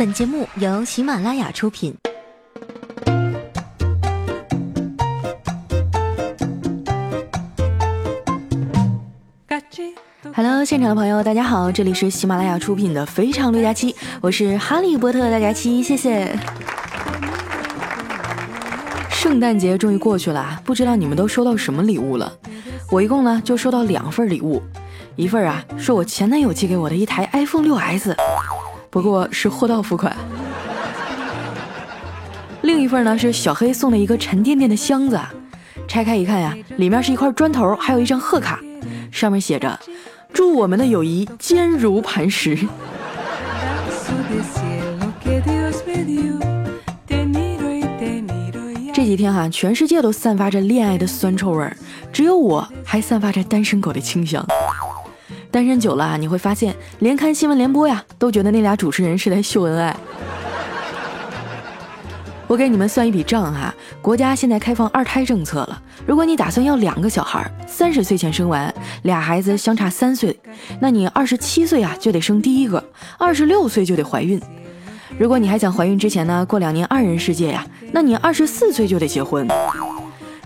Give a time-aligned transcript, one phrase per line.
[0.00, 1.94] 本节目由喜马拉雅出品。
[10.34, 13.92] Hello，现场的朋友，大家好，这里是喜马拉雅出品的《非常六加七》，
[14.22, 16.34] 我是哈利波特大家七，谢谢。
[19.10, 22.32] 圣诞节终于过去了，不知道你们都收到什么礼物了？
[22.90, 24.62] 我一共呢就收到两份礼物，
[25.14, 28.14] 一份啊是我前男友寄给我的一台 iPhone 6s，
[28.90, 30.12] 不过是货到付款；
[32.62, 35.18] 另一份呢是小黑送的一个沉甸甸的箱子，
[35.86, 38.58] 拆开一看呀，里面是一块砖头，还有一张贺卡，
[39.12, 39.78] 上面写着
[40.34, 42.58] “祝我们的友谊坚如磐石”。
[48.92, 51.72] 这几天哈，全世界都散发着恋爱的酸臭味，
[52.12, 54.44] 只有我还散发着单身狗的清香。
[55.50, 59.96] 单身久了啊，你会发现，连看新闻联播呀，都觉得那俩主持人是在秀恩爱。
[62.46, 70.36] 我给你们算一笔账哈，国家现在开放二胎政策了，如果你打算要两个小孩，三十岁前生完，俩孩子相差三岁，
[70.80, 72.82] 那你二十七岁啊就得生第一个，
[73.18, 74.40] 二十六岁就得怀孕。
[75.18, 79.46] 如果你还想怀孕之前呢，过两年二人世界呀，那你二十四岁就得结婚。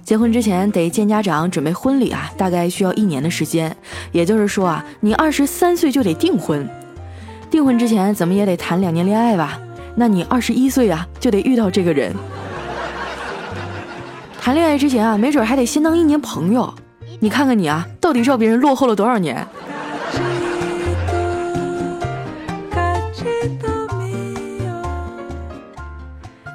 [0.05, 3.74] 结婚之前得见家长，准备婚礼啊，大概需要一年的时间。
[4.12, 6.69] 也就是说啊，你二十三岁就得订婚。
[7.50, 9.58] 订婚之前怎么也得谈两年恋爱吧？
[9.94, 12.14] 那你二十一岁啊就得遇到这个人。
[14.38, 16.72] 谈恋爱之前啊，没准还得先当一年朋友。
[17.20, 19.46] 你看看你啊，到底让别人落后了多少年？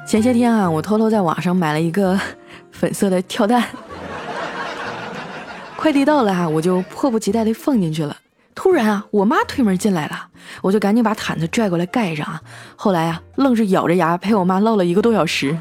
[0.06, 2.18] 前些天啊，我偷偷在网上买了一个
[2.80, 3.62] 粉色的跳蛋，
[5.76, 8.16] 快递到了啊，我就迫不及待的放进去了。
[8.54, 10.28] 突然啊，我妈推门进来了，
[10.62, 12.40] 我就赶紧把毯子拽过来盖上啊。
[12.76, 15.58] 后来啊，愣是咬着牙陪我妈唠了一个多小时。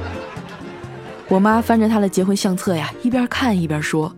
[1.28, 4.14] 我妈翻着她的结婚相册呀，一边看一边说：“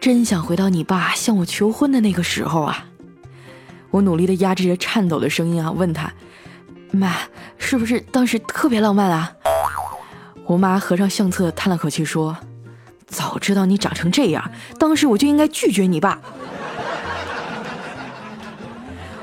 [0.00, 2.86] 真想回到你爸向我求婚的那个时候啊。”
[3.92, 6.10] 我努力的压制着颤抖的声音啊，问她。
[6.90, 7.12] 妈，
[7.58, 9.32] 是不是当时特别浪漫啊？
[10.52, 12.36] 我妈合上相册，叹了口气说
[13.08, 16.20] ：“早知道你长成这样，当时我就应该拒绝你爸。”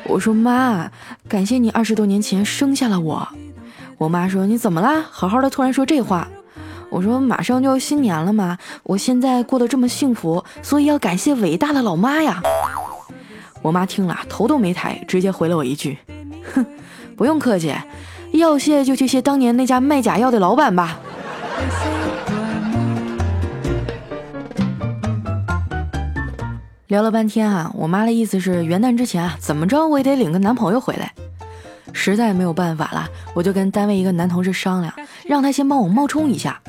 [0.06, 0.90] 我说：“妈，
[1.28, 3.28] 感谢你二十多年前生下了我。”
[4.00, 5.06] 我妈说：“你怎么啦？
[5.12, 6.28] 好好的突然说这话。”
[6.90, 12.42] 我说：“马上就要新年了嘛，我现在过得这么幸福，所以要感谢伟大的老妈呀。”
[13.62, 16.00] 我妈听了头都没抬，直接回了我一句
[16.56, 16.66] ：“哼。”
[17.16, 17.76] 不用客气，
[18.32, 20.98] 要谢就去谢当年那家卖假药的老板吧。
[26.88, 31.14] 聊了半天啊，我妈的意思是元旦之前啊，怎么着我也得领个男朋友回来。
[31.94, 34.92] 实在没有办法了，我就跟单位一个男同事商量，
[35.26, 36.60] 让他先帮我冒充一下。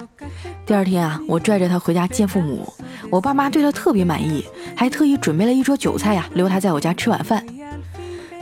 [0.67, 2.71] 第二天啊，我拽着他回家见父母，
[3.11, 4.45] 我爸妈对他特别满意，
[4.77, 7.45] 还特意准备了一桌酒菜呀，留他在我家吃晚饭。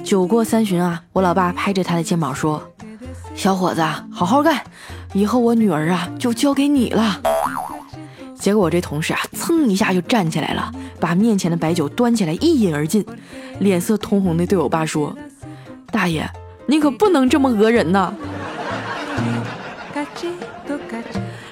[0.02, 2.60] 酒过三巡啊，我老爸拍着他的肩膀说
[3.36, 4.64] ：“小伙子，好好干，
[5.12, 7.20] 以后我女儿啊就交给你了。”
[8.38, 10.70] 结果我这同事啊，蹭一下就站起来了，
[11.00, 13.04] 把面前的白酒端起来一饮而尽，
[13.58, 15.14] 脸色通红的对我爸说
[15.90, 16.24] ：“大爷，
[16.66, 18.14] 你可不能这么讹人呐！”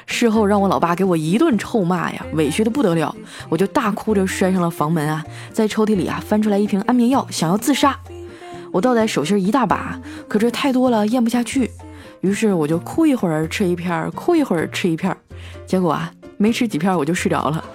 [0.07, 3.13] 事后让我老爸给我一顿臭骂呀，委屈的不得了，
[3.49, 7.99] 我就大哭着摔上了房门啊，在抽屉里啊翻出来一瓶安眠药，想要自杀。
[8.71, 11.73] 我倒在手心一大把，可这太多了，咽不下去。
[12.21, 15.17] 于是我就哭一会儿吃一片，哭一会儿吃一片，
[15.67, 17.65] 结果啊，没吃几片我就睡着了。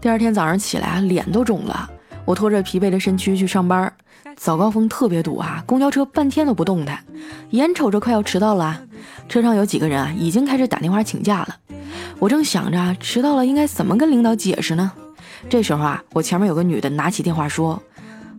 [0.00, 1.90] 第二天早上起来啊，脸都肿了。
[2.24, 3.92] 我拖着疲惫的身躯去上班，
[4.36, 7.02] 早高峰特别堵啊，公交车半天都不动弹，
[7.50, 8.82] 眼瞅着快要迟到了，
[9.28, 11.56] 车上有几个人啊，已经开始打电话请假了。
[12.18, 14.92] 我正想着迟到了应该怎么跟领导解释呢？
[15.48, 17.82] 这时候啊，我前面有个女的拿起电话说：“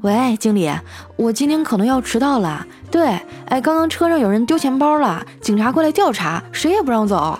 [0.01, 0.71] 喂，经理，
[1.17, 2.65] 我今天可能要迟到了。
[2.89, 7.37] 对，哎，刚刚车上有人丢钱包了，警察过来调查，谁也不让走。”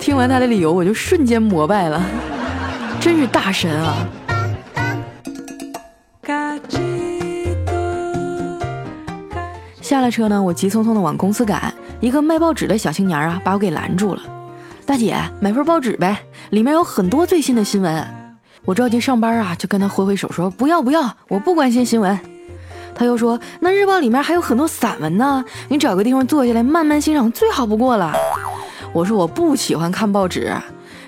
[0.00, 2.02] 听完他的理由，我就瞬间膜拜了，
[2.98, 3.96] 真是大神啊！
[9.82, 11.74] 下了车呢，我急匆匆的往公司赶。
[12.00, 14.22] 一个卖报纸的小青年啊，把我给拦住了。
[14.86, 16.16] 大姐，买份报纸呗，
[16.50, 18.25] 里面有很多最新的新闻。
[18.66, 22.18] 我着急上班啊，就跟他挥挥手说：“不要不要，我不关心新闻。”
[22.96, 28.12] 他又说：“那日报里面还有很多散文呢，你找个地方坐下来慢慢欣赏，最好不过了。”
[28.92, 30.52] 我说：“我不喜欢看报纸。”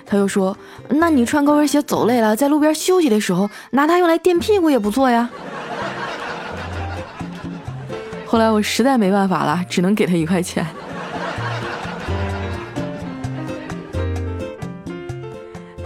[0.07, 0.55] 他又说
[0.87, 5.29] ：“那你穿高跟鞋走累了，在路边休息的时候拿它用来垫屁股也不错呀。”
[8.25, 10.65] 后来我实在没办法了，只能给他一块钱。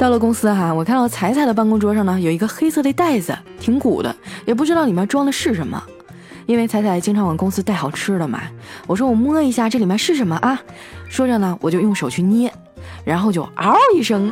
[0.03, 4.13] 到了公司哈，我看到彩彩的办公桌上呢有一个黑色的袋子，挺鼓的，
[4.43, 5.81] 也不知道里面装的是什么。
[6.45, 8.41] 因为彩彩经常往公司带好吃的嘛，
[8.85, 10.59] 我说我摸一下这里面是什么啊？
[11.07, 12.51] 说着呢，我就用手去捏，
[13.05, 14.29] 然后就嗷一声，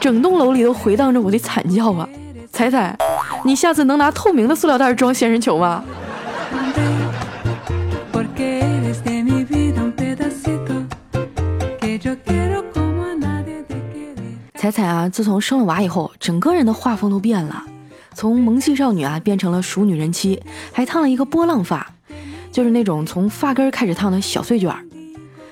[0.00, 2.08] 整栋楼里都回荡着我的惨叫啊！
[2.50, 2.96] 彩彩，
[3.44, 5.84] 你下次能拿透明的塑料袋装仙人球吗？
[14.70, 17.64] 彩彩啊，自从生了娃以后，整个人的画风都变了，
[18.12, 20.42] 从萌系少女啊变成了熟女人妻，
[20.72, 21.90] 还烫了一个波浪发，
[22.52, 24.70] 就是那种从发根开始烫的小碎卷。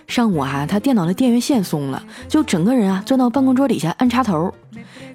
[0.06, 4.52] 上午啊，她电脑的电源线松了，就整个人啊钻到办公桌底下按插头。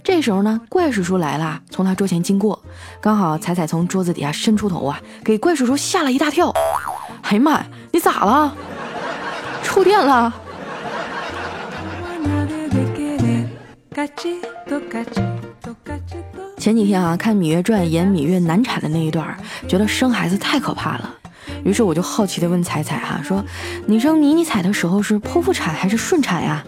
[0.04, 2.60] 这时候呢，怪叔叔来了，从他桌前经过，
[3.00, 6.52] 刚好彩彩从桌子底下伸出头啊，给怪叔叔吓了一大跳。
[7.22, 8.56] 哎呀妈呀，你咋了？
[9.62, 10.34] 触电了？
[16.58, 21.14] 前几天啊，看《芈月传》演芈月难产的那一段，觉得生孩子太可怕了。
[21.66, 23.44] 于是我就好奇的问彩彩哈，说
[23.86, 26.64] 你生迷你彩的时候是剖腹产还是顺产呀？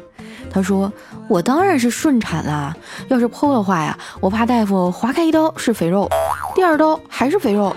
[0.51, 0.91] 她说
[1.29, 2.75] 我当然是顺产啦，
[3.07, 6.09] 要是剖的话呀，我怕大夫划开一刀是肥肉，
[6.53, 7.73] 第二刀还是肥肉，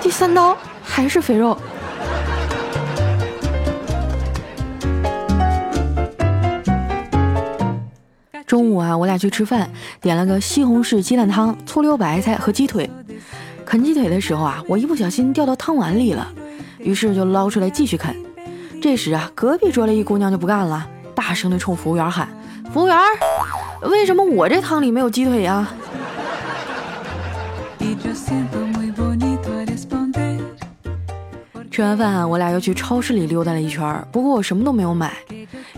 [0.00, 1.58] 第三刀还是肥肉。
[8.48, 12.88] 中午啊，我俩去吃饭，点了个西红柿鸡蛋汤、醋溜白菜和鸡腿。
[13.66, 16.26] 啃鸡腿的时候啊，我一不小心掉到汤碗里了，
[16.78, 18.16] 于是就捞出来继续啃。
[18.80, 22.26] 这时啊，隔壁桌的一姑娘就不干了，大声的冲服务员喊
[22.72, 22.96] ：“服务员，
[23.82, 25.68] 为什么我这汤里没有鸡腿呀？”
[31.70, 35.12] 吃完饭啊，我俩又去超市里溜达了一圈，不过我什么都没有买。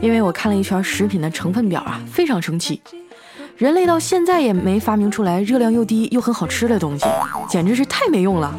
[0.00, 2.80] 因为我看了一圈食品的成分表啊，非常生气。
[3.56, 7.04] 人类到现在也没发明出来热量又低又很好吃的东西，
[7.48, 8.54] 简直是太没用了。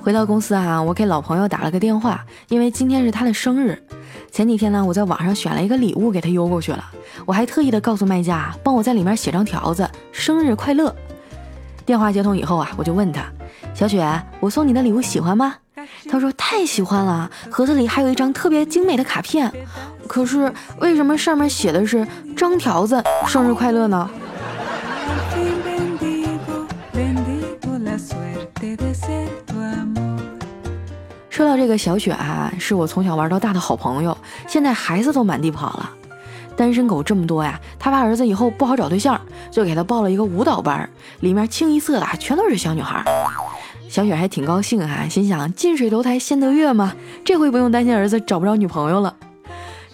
[0.00, 3.80] 回到公司啊，我给老朋友打了个电话，因为今天是他的生日。
[4.32, 6.84] 前几天呢，我在网上选了一个礼物给他邮过去了，
[7.24, 10.92] 我还特意的告诉卖家，帮我在里面写张条子，生日快乐。
[11.92, 13.22] 电话接通以后啊，我就问他
[13.76, 14.02] ：“小雪，
[14.40, 15.54] 我送你的礼物喜欢吗？”
[16.10, 19.52] 他说：“太喜欢了，盒子里还有一张特别精美的卡片。
[20.08, 24.08] 可是为什么上面写的是张条子生日快乐呢？”
[31.28, 34.16] 说到这个小雪啊，是我从小玩到大的好朋友，
[34.48, 35.90] 现在孩子都满地跑了。
[36.62, 39.20] 单身狗这么多呀，他怕儿子以后不好找对象，
[39.50, 40.88] 就给他报了一个舞蹈班，
[41.18, 43.04] 里面清一色的全都是小女孩。
[43.88, 46.94] 小雪还挺高兴啊，心想近水楼台先得月嘛，
[47.24, 49.12] 这回不用担心儿子找不着女朋友了。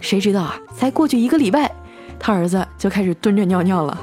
[0.02, 1.72] 谁知道啊，才过去一个礼拜，
[2.18, 3.98] 他儿子就开始蹲着尿尿了。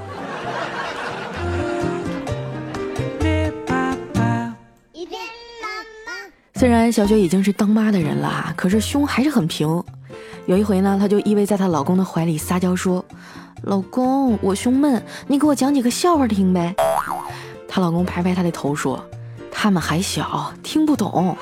[6.57, 9.83] 虽然小雪已经是当妈的人了，可是胸还是很平。
[10.45, 13.03] 有一回呢，她就依偎在她老公的怀里撒娇说
[13.63, 16.73] ：“老公，我胸闷，你给我讲几个笑话听呗。”
[17.67, 19.05] 她老公拍拍她的头说
[19.51, 21.35] ：“他们还小，听不懂。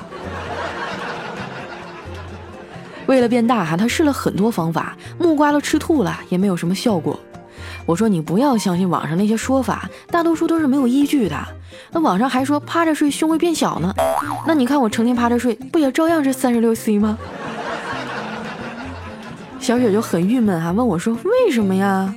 [3.06, 7.16] ”为了变大哈，她试了很多方法，木瓜都吃吐了，也没有什么效果。
[7.86, 11.36] 我说你不要相信网上那些说法，大多数都是没有依据的。
[11.92, 13.94] 那网上还说趴着睡胸会变小呢，
[14.46, 17.18] 那你看我成天趴着睡，不也照样是三十六 C 吗？
[19.60, 22.12] 小雪就很郁闷哈，问我说：“为什么呀？”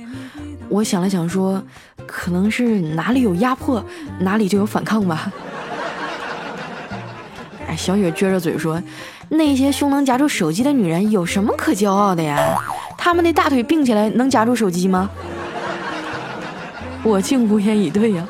[0.68, 1.62] 我想了想说
[2.06, 3.82] ：“可能是哪里有压迫，
[4.20, 5.32] 哪里就有反抗吧。”
[7.66, 8.82] 哎，小雪撅着嘴说
[9.30, 12.38] ：“那些胸能夹住手机的女人有什么可骄傲的呀？
[12.98, 15.08] 她们的大腿并起来能夹住手机吗？”
[17.04, 18.26] 我竟无言以对呀。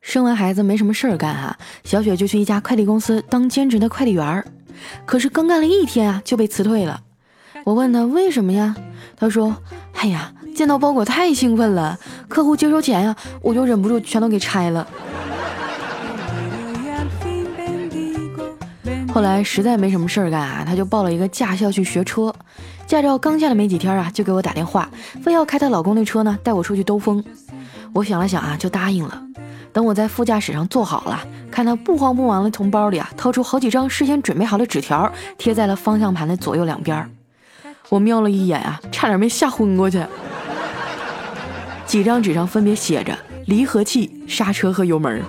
[0.00, 4.46] 生完孩子没什么事儿干哈，小雪就去一家快递公司当兼职的快递员儿。
[5.04, 7.00] 可是刚干了一天啊，就被辞退了。
[7.64, 8.74] 我问他为什么呀？
[9.16, 9.56] 他说
[9.96, 11.98] ：“哎呀，见到包裹太兴奋了，
[12.28, 14.86] 客户接收前呀，我就忍不住全都给拆了。”
[19.16, 22.30] 后来实在没什么事儿干啊，他就报了一个驾校去学车。
[22.86, 24.90] 驾照刚下来没几天啊，就给我打电话，
[25.22, 27.24] 非要开她老公的车呢，带我出去兜风。
[27.94, 29.22] 我想了想啊，就答应了。
[29.72, 31.18] 等我在副驾驶上坐好了，
[31.50, 37.10] 看她不慌不忙的从包里啊掏出好几张事先准备好的纸条，贴在了方向盘的左右两边。
[37.88, 40.04] 我瞄了一眼啊，差点没吓昏过去。
[41.86, 45.22] 几张纸上分别写着离合器、刹车和油门。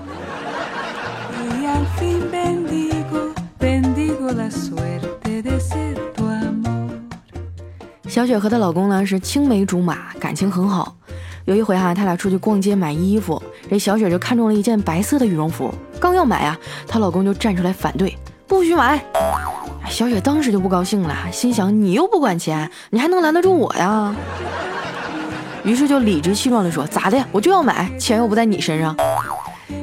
[8.08, 10.96] 小雪和她老公呢是青梅竹马，感情很好。
[11.46, 16.58] 有一回哈，他俩出去逛街买衣服，这小雪就看中了一件白色的羽绒服，刚要买啊，
[16.88, 18.18] 她老公就站出来反对，
[18.48, 19.02] 不许买。
[19.88, 24.14] 小雪当时就不高兴了，心想你又不管钱，你还能拦得住我呀？
[25.64, 27.24] 于是就理直气壮地说：“咋的？
[27.32, 28.94] 我就要买，钱又不在你身上。”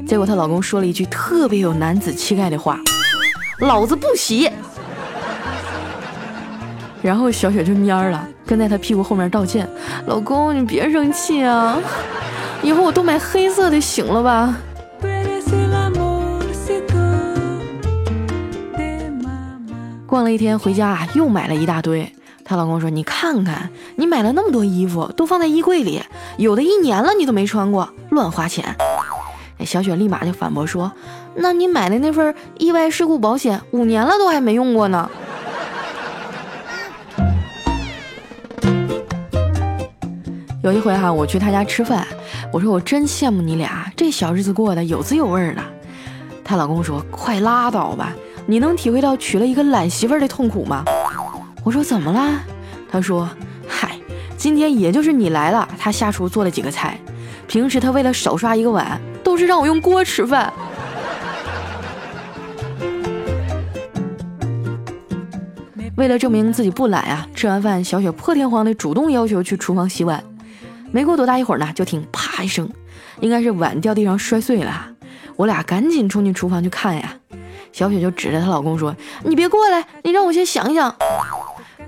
[0.07, 2.79] 结果她老公说了一句特别有男子气概的话
[3.59, 4.51] ：“老子不洗。”
[7.03, 9.69] 然后小雪就蔫儿了，跟在他屁股后面道歉
[10.07, 11.79] ：“老公，你别生气啊，
[12.63, 14.57] 以后我都买黑色的，行了吧？”
[20.07, 22.11] 逛了一天回家啊，又买了一大堆。
[22.45, 26.01] 她老公说：“你看看，你买了那么多衣服，都放在衣柜里，
[26.39, 28.65] 有的一年了你都没穿过，乱花钱。”
[29.61, 30.91] 小雪立马就反驳说
[31.37, 35.11] ：“那你买的那份意外事故保险，五年了都还没用过呢。”
[40.63, 42.07] 有一回哈，我去他家吃饭，
[42.51, 45.63] 我说我真羡慕你俩，这小日子过得有滋有味的。
[46.43, 48.13] 她老公说：“快拉倒吧，
[48.47, 50.85] 你能体会到娶了一个懒媳妇的痛苦吗？”
[51.65, 52.41] 我说：“怎么了？”
[52.91, 53.29] 他说
[53.69, 53.99] ：“嗨，
[54.37, 56.99] 今天也就是你来了，他下厨做了几个菜，
[57.47, 59.01] 平时他为了少刷一个碗，
[59.35, 60.53] 都是让我用锅吃饭。”
[65.97, 70.23] 为了证明自己不懒啊，吃完饭，小雪破天荒的主动要求去厨房洗碗。
[70.93, 72.71] 没过多大一会儿呢，就听啪一声，
[73.19, 74.91] 应该是碗掉地上摔碎了。
[75.35, 77.17] 我俩赶紧冲进厨房去看呀。
[77.73, 78.95] 小雪就指着她老公说
[79.27, 80.95] ：“你别过来，你让我先想想。”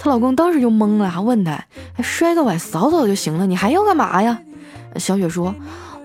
[0.00, 1.64] 她老公当时就懵了，问她
[2.02, 4.40] ：“摔个碗扫扫就行了，你还要干嘛呀？”
[4.98, 5.54] 小雪说：“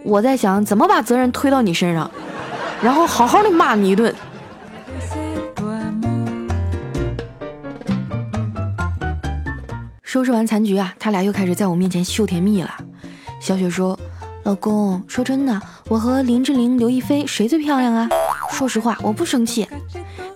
[0.04, 2.10] 我在想怎么把责任推到你身上，
[2.82, 4.14] 然后好好的骂你一顿。”
[10.04, 12.70] 收拾完残局啊，他俩又开始在我面前秀甜蜜了。
[13.40, 13.98] 小雪说
[14.44, 18.10] ：“老公，说真的，我和林志玲、刘亦菲谁最漂亮啊？
[18.52, 19.66] 说实话，我不生气。”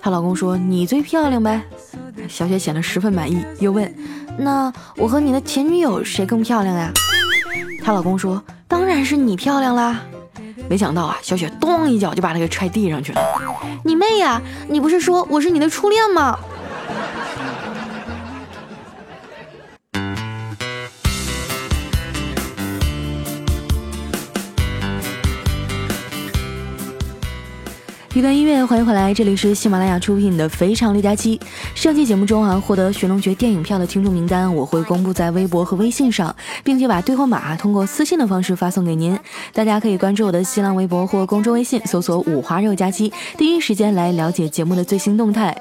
[0.01, 1.61] 她老公说：“你最漂亮呗。”
[2.29, 3.93] 小雪显得十分满意，又问
[4.39, 6.89] ：“那我和你的前女友谁更漂亮呀？”
[7.83, 10.01] 她老公说：“当然是你漂亮啦。”
[10.67, 13.21] 没想到啊，小雪咚一脚就把他给踹地上去了。
[13.85, 14.41] “你妹呀！
[14.67, 16.37] 你不是说我是你的初恋吗？”
[28.15, 31.37] 一段音乐，欢迎回来，这里是喜马拉雅出品的《非常六加七》。
[31.75, 39.19] 上期节目中啊，获得寻龙诀电影票的听众名单，我会公布在微博和微信上，并且把兑换码通过私信的方式发送给您。
[39.51, 45.53] 大家可以关注我的新浪微博或公众微信，搜索“五花肉加七”，第一时间来了解节目的最新动态。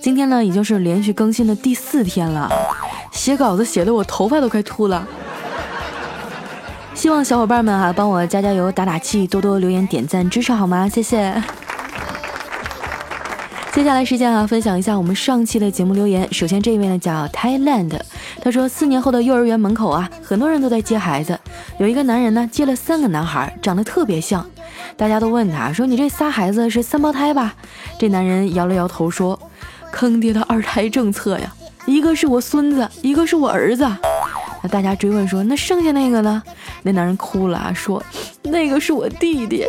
[0.00, 2.50] 今天呢，已经是连续更新的第四天了，
[3.12, 5.06] 写稿子写的我头发都快秃了。
[6.94, 10.88] 希望小伙伴们哈，帮我加加油、打打气，多多留言点赞支持好吗？
[10.88, 11.40] 谢谢。
[13.82, 16.32] 接下来时间啊，分享一下我们上期的节目留言。
[16.32, 17.98] 首先这一位呢叫 Thailand，
[18.40, 21.36] 他说四年后的幼儿园门口啊，很多人都在接孩子。
[21.78, 24.48] 有一个男人呢接了三个男孩，长得特别像，
[24.96, 27.56] 大家都问他说：“你这仨孩子是三胞胎吧？”
[27.98, 29.36] 这男人摇了摇头说
[29.90, 31.52] ：“坑爹的二胎政策呀，
[31.84, 33.84] 一个是我孙子，一个是我儿子。”
[34.62, 36.40] 那大家追问说：“那剩下那个呢？”
[36.84, 38.00] 那男人哭了啊说
[38.44, 39.66] ：“那个是我弟弟。”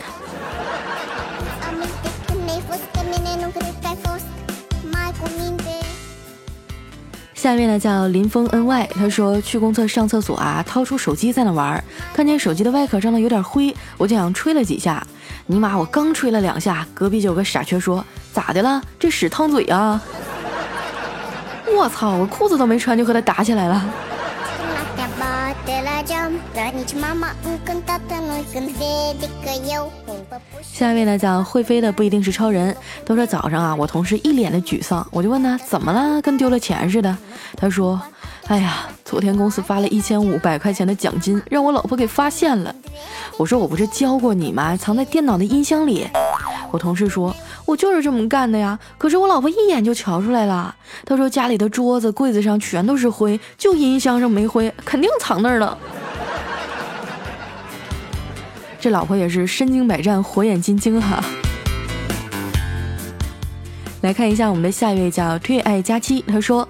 [7.43, 11.83] 下面呢叫林峰 ny，他说去公厕上厕所啊，掏出手机在那玩，
[12.13, 15.05] 看见手机的外壳上呢有点灰，我就想吹了几下，
[15.47, 18.81] 尼玛我刚吹了两下，隔壁就有个傻缺说咋的了？
[18.97, 20.01] 这屎烫嘴啊！
[21.77, 23.83] 我操，我裤子都没穿就和他打起来了。
[30.61, 32.75] 下一位呢叫会飞的不一定是超人。
[33.05, 37.17] 都说早上啊，我同事一脸的沮丧，我就问他怎么了，跟丢了钱似的。
[37.55, 38.01] 他说
[38.47, 42.75] ：“哎呀，昨天公司发了一千五百块钱的奖金，让我老婆给发现了。”
[43.37, 44.75] 我说：“我不是教过你吗？
[44.75, 46.07] 藏在电脑的音箱里。”
[46.71, 47.33] 我同事说
[47.73, 48.77] ：“我就是这么干的呀。
[48.99, 50.75] 可是我老婆一眼就瞧出来了，
[51.05, 55.75] 她说家里的桌子、柜子上全都是灰，就音箱上没灰，肯定藏那儿了。
[58.79, 61.23] 这老婆也是身经百战、火眼金睛哈。
[64.01, 66.67] 来看一下我们的下一位叫退爱佳期，他说：“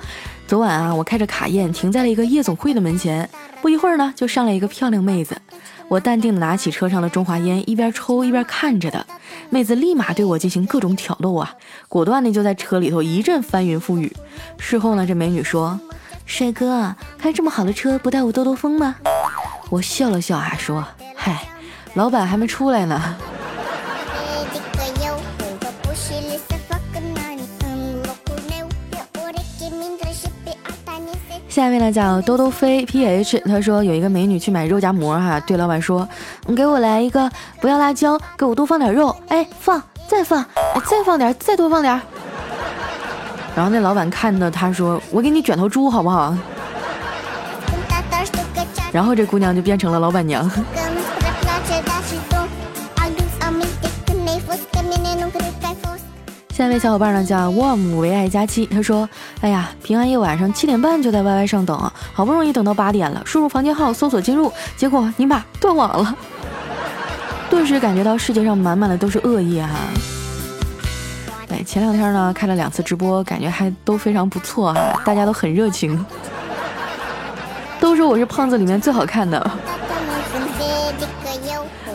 [0.48, 3.30] 昨晚啊，我开着卡宴停在了一个夜总会的门前，
[3.62, 5.36] 不一会儿呢，就上来一个漂亮妹子。
[5.94, 9.06] 我淡定地拿起车上的中华烟，一边抽一边看着的。
[9.52, 11.54] 妹子立马对我进行各种挑逗啊，
[11.88, 14.12] 果断的就在车里头一阵翻云覆雨。
[14.58, 15.80] 事后呢，这美女说
[16.26, 18.96] ：‘帅哥，开这么好的车，不带我兜兜风吗？’
[19.70, 20.84] 我笑了笑啊，说
[21.16, 21.48] ：‘嗨，
[21.94, 23.16] 老板还没出来呢。’”
[31.54, 36.10] 下面呢叫兜兜飞 ph，他说有一个美女去买肉夹馍哈，对老板说，
[36.48, 37.30] 你给我来一个，
[37.62, 42.02] 不要辣椒，给我多放点肉，哎放，再放，哎再放点，再多放点。
[43.56, 46.36] 然后那老板看到他说，我给你卷头猪好不好？
[48.92, 50.50] 然后这姑娘就变成了老板娘。
[56.54, 59.10] 下一位小伙伴呢叫 warm 唯爱佳期，他说
[59.42, 61.76] ：“哎呀，平安夜晚上七点半就在 YY 上等，
[62.14, 66.16] 好不容易等到八点了，输入房间号搜索进入，结果尼玛断网了，
[67.50, 69.70] 顿时感觉到世界上满满的都是恶意哈。”
[71.50, 76.06] 哎，前两天呢开了两次直播，感觉还都非常不错哈，大家都很热情，
[77.80, 79.52] 都说我是胖子里面最好看的。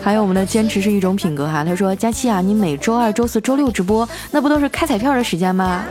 [0.02, 5.84] 还有我们的坚持是一种品格哈，他说佳期啊，你每周二、周四周六直播，那不都是开彩票的时间吗？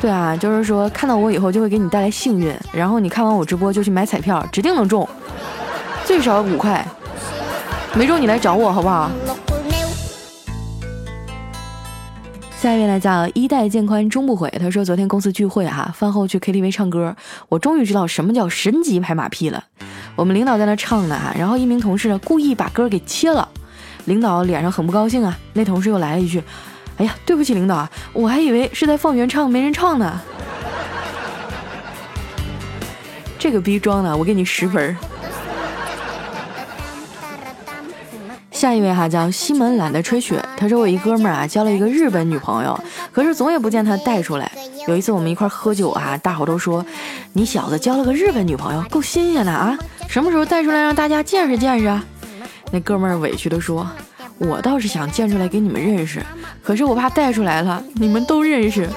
[0.00, 5.08] 对啊，就是说看到我以后就会给你带来幸运，然后你看完我直播就去买彩票，指定能中，
[6.04, 6.84] 最少五块，
[7.94, 9.10] 没中你来找我好不好？
[12.58, 17.14] 下一位呢叫一代渐宽终不悔，他说昨天公司聚会哈，饭后去 KTV 唱歌，
[17.48, 19.62] 我终于知道什么叫神级拍马屁了。
[20.16, 23.46] 我们领导在那唱呢，然后一名同事呢故意把歌给切了，
[24.06, 25.36] 领导脸上很不高兴啊。
[25.52, 26.42] 那同事又来了一句
[26.96, 30.18] ：“哎呀，对不起领导，我还以为是在放原唱，没人唱呢。
[33.38, 34.96] ”这个逼装的，我给你十分。
[38.50, 44.45] 下一位哈叫西门懒得吹雪，他说我一哥们儿啊交了一个日本女朋友，可是总也不见他带出来。
[44.86, 46.84] 有一次我们一块喝酒啊，大伙都说
[47.32, 49.76] 你小子交了个日本女朋友，够新鲜的啊。
[50.08, 52.00] 什么时候带出来让大家见识见识？
[52.70, 53.88] 那哥们儿委屈的说
[54.38, 56.24] ：“我倒是想见出来给你们认识，
[56.62, 58.88] 可是我怕带出来了，你们都认识。”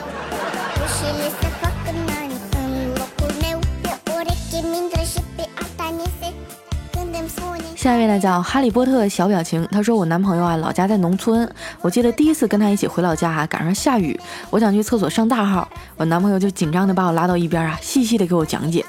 [7.90, 14.20] 下一位呢叫哈利波特小表情，他说我男朋友啊老家在农村，我记得第一次跟他一起回老家啊赶上下雨，
[14.52, 18.86] 我想去厕所上大号，我男朋友就紧张的把我拉到一边啊细细的给我讲解。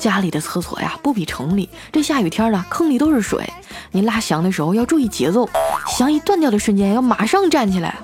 [0.00, 1.70] 家里的厕所呀，不比城里。
[1.92, 3.48] 这下雨天了，坑里都是水。
[3.92, 5.48] 你拉翔的时候要注意节奏，
[5.86, 7.94] 翔一断掉的瞬间要马上站起来，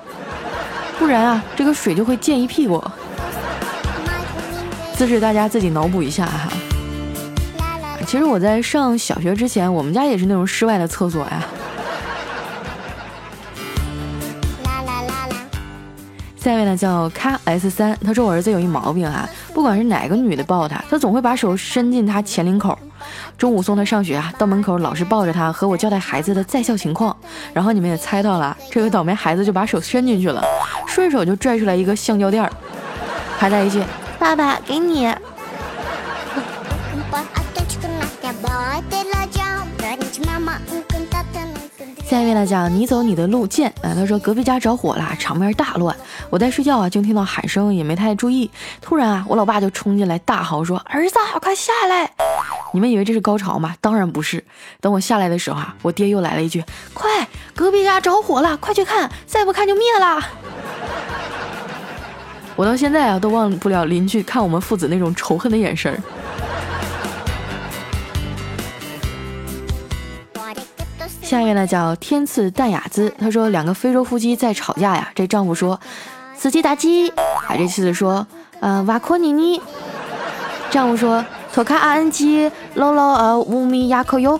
[0.97, 2.81] 不然啊，这个水就会溅一屁股。
[4.95, 6.47] 姿势大家自己脑补一下哈。
[8.11, 11.45] 其实我在上小学之前，我们家也是那种室外的厕所呀。
[16.35, 22.77] 下一位呢叫卡 S 三，他说我儿子有一毛病啊，不管是哪个女的抱他，他总会把手伸进他前领口。
[23.37, 27.15] 中午送他上学啊，到门口老师抱着他和我交代孩子的在校情况，
[27.53, 30.43] 然后你们也猜到了，这个倒霉孩子就把手伸进去了，
[30.85, 32.51] 顺手就拽出来一个橡胶垫儿，
[33.37, 33.81] 还带一句
[34.19, 35.09] 爸爸给你。
[42.05, 45.95] 下一位呢叫你走你的路见啊，他说隔壁家着火了，场面大乱，
[46.29, 52.11] 我在睡觉啊，就听到喊声，也没太注意，突然啊，我老爸就冲进来大嚎说：“儿子，快下来！”
[52.73, 53.75] 你们以为这是高潮吗？
[53.79, 54.43] 当然不是。
[54.81, 56.61] 等我下来的时候啊，我爹又来了一句
[56.93, 60.21] ：“快，隔壁家着火了，快去看，再不看就灭了。
[62.57, 65.97] ”我到现在啊，都忘不了邻居看我们父子那种仇恨的眼神儿。
[71.31, 75.79] 下一位呢叫天赐淡雅姿，他说两个非洲夫妻在吵架呀，这丈夫说
[76.35, 78.27] 司机打鸡，啊这妻子说
[78.59, 79.61] 呃瓦库尼尼，
[80.69, 84.37] 丈夫说托卡阿恩基喽喽呃乌米亚克哟，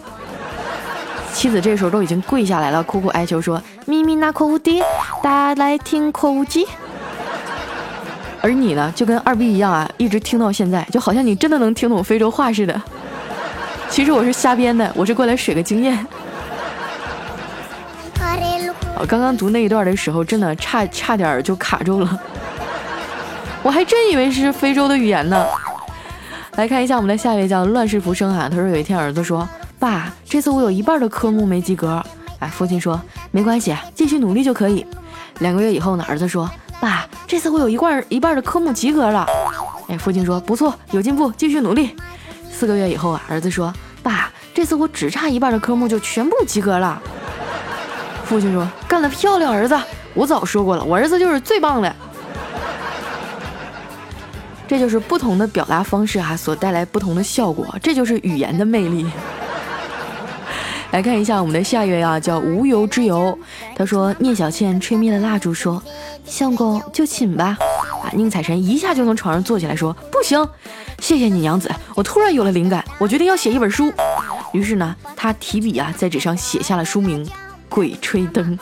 [1.31, 4.81] 妻子这时候都已经跪下来了，苦苦哀求说咪咪那科乌迪，
[5.23, 6.67] 大家来听科乌基，
[8.41, 12.81] 而你呢就跟二逼一样啊，一直听到现在，就好像你真的能听懂非洲话似的，
[13.89, 16.05] 其实我是瞎编的，我是过来水个经验。
[19.01, 22.21] 我刚刚读那一段的时候，真的差差点就卡住了，
[23.63, 25.43] 我还真以为是非洲的语言呢。
[26.55, 31.99] 来看一下我们的下一位叫乱世浮生啊，他说有一天儿子说：“爸，这次我有一半的科目没及格。”
[32.37, 34.85] 哎，父亲说：“没关系，继续努力就可以。”
[35.39, 36.47] 两个月以后呢，儿子说
[36.79, 39.25] ：“爸，这次我有一半一半的科目及格了。”
[39.89, 41.95] 哎，父亲说：“不错，有进步，继续努力。”
[42.53, 47.01] 四个月以后啊，儿子说：“爸，这次我只差一半的科目就全部及格了。”
[48.31, 49.77] 父亲说：“干得漂亮，儿子！
[50.13, 51.93] 我早说过了，我儿子就是最棒的。”
[54.65, 59.05] 这就是不同的表达方式啊，所带来不同的效果，这就是语言的魅力。
[60.91, 63.37] 来看一下我们的下一位啊，叫无由之由。
[63.75, 65.83] 他说：“聂小倩吹灭了蜡烛，说，
[66.23, 67.57] 相公就寝吧。”
[68.01, 70.47] 啊，宁采臣一下就从床上坐起来，说：“不行，
[70.99, 73.91] 谢谢你娘子，我突然有了灵感，我决定要写一本书。”
[74.53, 77.25] 于是呢，他提笔啊，在纸上写下了书名
[77.71, 78.57] 《鬼吹灯》。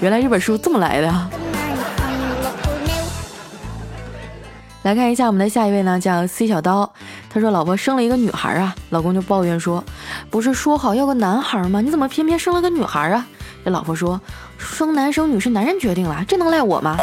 [0.00, 1.30] 原来这本书这么来的。
[4.84, 6.90] 来看一下我们的下一位呢，叫 C 小刀。
[7.28, 9.84] 他说：“老婆生了一个女孩啊，老公就抱怨说，
[10.30, 11.82] 不是说好要个男孩吗？
[11.82, 13.26] 你怎么偏偏生了个女孩啊？”
[13.62, 14.18] 这老婆说
[14.56, 16.96] ：“生男生女是男人决定了，这能赖我吗？”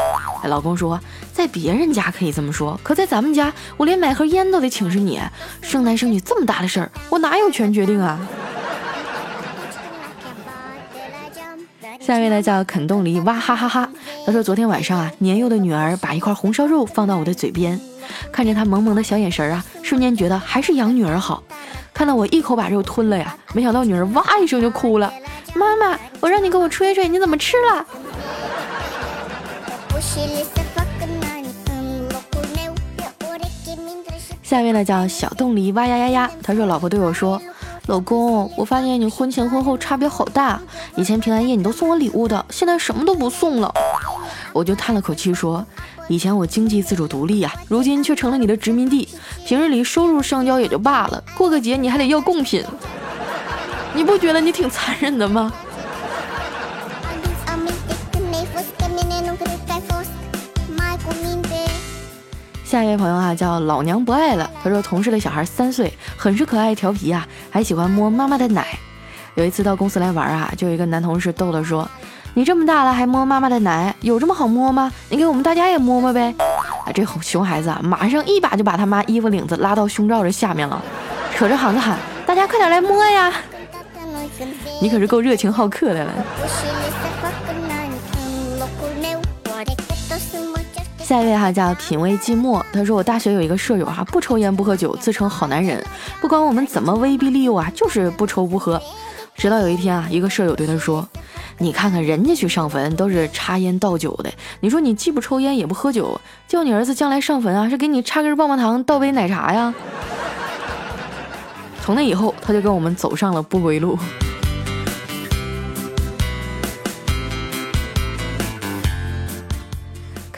[0.44, 1.00] 哎，老公说
[1.32, 5.22] ：“在别人家可以这么说，可在咱们家，我连买盒烟都得请示你。
[5.62, 8.20] 生男生女这么大的事儿，我哪有权决定啊？”
[12.02, 13.88] 下一位呢叫肯冻梨，哇哈哈哈！
[14.26, 17.80] 他说昨天晚上啊，年幼的女儿把一块红烧肉放到我的嘴边，
[18.32, 21.44] 看着她萌萌的小眼神啊，瞬间觉得还是养女儿好。
[21.94, 25.14] 看到我一口把肉吞了呀，没想到女儿哇一声就哭了。
[25.54, 27.86] 妈妈，我让你给我吹吹，你怎么吃了？
[34.42, 36.32] 下一位呢叫小冻梨，哇呀呀呀！
[36.42, 37.40] 他说老婆对我说。
[37.88, 40.62] 老公，我发现你婚前婚后差别好大。
[40.96, 43.74] 以前平安夜你都送我礼物的，现在什么都不送了。
[44.54, 45.66] 我就叹了口气说
[46.08, 49.10] ：“以前我经济自主独立呀，如今却成了你的殖民地。
[49.46, 52.64] 平日里收入上交也就罢了，过个节你还得要贡品，
[53.96, 55.52] 你不觉得你挺残忍的吗？”
[62.72, 64.50] 下一位朋友啊，叫老娘不爱了。
[64.64, 68.66] 他说，同事的小孩三岁，很是可爱调皮啊，还喜欢摸妈妈的奶。
[69.36, 71.86] 有一次到公司来玩啊，就有一个男同事逗他说
[72.34, 74.90] ：“你这么大了还摸妈妈的奶，有这么好摸吗？
[75.10, 76.34] 你给我们大家也摸摸呗。”
[76.88, 80.82] 啊，这熊孩子啊，马上一把就把他妈衣服领子拉到胸罩这下面了，
[81.36, 83.34] 扯着嗓子喊：“大家快点来摸呀！”
[84.82, 86.12] 你可是够热情好客的了。
[91.12, 95.84] 下一位哈叫品味寂寞，他说我大学有一个舍友哈，不抽烟不喝酒，自称好男人，
[96.22, 98.82] 不管我们怎么威逼利诱啊，就是不抽不喝。
[99.36, 101.06] 直到有一天啊，一个舍友对他说
[101.60, 109.74] ：“你看看人家去上坟都是插烟倒酒的，你说你既不抽烟也不喝酒，叫你儿子将来上坟啊，是给你插根棒棒糖倒杯奶茶呀？”
[111.84, 114.00] 从那以后，他就跟我们走上了不归路。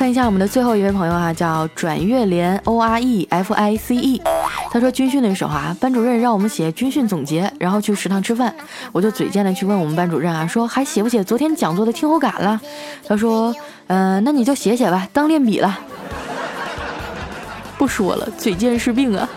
[0.04, 4.22] 看一下我们的最后一位朋友啊，叫转月莲 O R E F I C E。
[4.70, 8.54] 他说军训的时候啊，班主任让我们写军训总结，然后去食堂吃饭。
[8.92, 12.60] 我就嘴贱的去问我们班主任啊，说还写不写昨天讲座的听后感了？
[13.08, 13.56] 他说，
[13.88, 15.80] 嗯，那你就写写吧，当练笔了。
[17.78, 19.30] 不说了，嘴贱是病啊。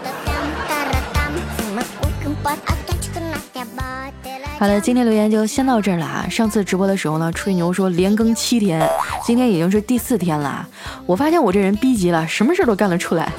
[4.58, 6.26] 好了，今天留言就先到这儿了啊！
[6.30, 8.88] 上次直播的时候呢，吹牛说连更七天，
[9.22, 10.66] 今天已经是第四天了。
[11.04, 13.30] 我发现我这人逼急了，什么事儿都干得出来。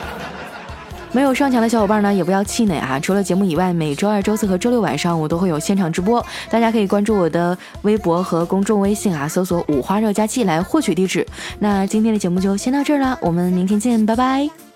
[1.10, 3.00] 没有上墙的小伙伴呢，也不要气馁啊！
[3.00, 11.26] 除了节目以外，每周二、周四和周六晚上我都会有现场直播，大家可以关注我的微博和公众微信啊，搜索“五花肉加气”来获取地址。
[11.58, 14.69] 那今天的节目就先到这儿了，我们明天见，拜拜。